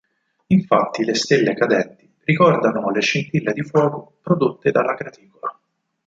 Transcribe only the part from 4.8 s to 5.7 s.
graticola.